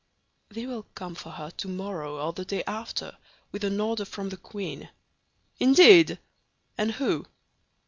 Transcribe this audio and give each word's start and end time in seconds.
"They 0.49 0.65
will 0.65 0.87
come 0.95 1.13
for 1.13 1.29
her 1.29 1.51
tomorrow 1.51 2.19
or 2.25 2.33
the 2.33 2.43
day 2.43 2.63
after, 2.65 3.17
with 3.51 3.63
an 3.63 3.79
order 3.79 4.03
from 4.03 4.29
the 4.29 4.37
queen." 4.37 4.89
"Indeed! 5.59 6.17
And 6.75 6.93
who?" 6.93 7.27